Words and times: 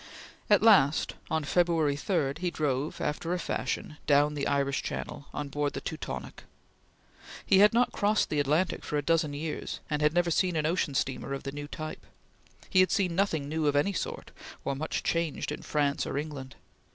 At 0.49 0.63
last, 0.63 1.13
on 1.29 1.43
February 1.43 1.95
3, 1.95 2.33
he 2.39 2.49
drove, 2.49 2.99
after 2.99 3.33
a 3.33 3.37
fashion, 3.37 3.97
down 4.07 4.33
the 4.33 4.47
Irish 4.47 4.81
Channel, 4.81 5.27
on 5.31 5.47
board 5.47 5.73
the 5.73 5.79
Teutonic. 5.79 6.41
He 7.45 7.59
had 7.59 7.71
not 7.71 7.91
crossed 7.91 8.31
the 8.31 8.39
Atlantic 8.39 8.83
for 8.83 8.97
a 8.97 9.03
dozen 9.03 9.35
years, 9.35 9.79
and 9.91 10.01
had 10.01 10.15
never 10.15 10.31
seen 10.31 10.55
an 10.55 10.65
ocean 10.65 10.95
steamer 10.95 11.33
of 11.35 11.43
the 11.43 11.51
new 11.51 11.67
type. 11.67 12.03
He 12.67 12.79
had 12.79 12.89
seen 12.89 13.15
nothing 13.15 13.47
new 13.47 13.67
of 13.67 13.75
any 13.75 13.93
sort, 13.93 14.31
or 14.65 14.75
much 14.75 15.03
changed 15.03 15.51
in 15.51 15.61
France 15.61 16.07
or 16.07 16.17
England. 16.17 16.55